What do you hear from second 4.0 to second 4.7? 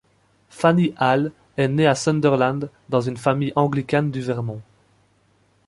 du Vermont.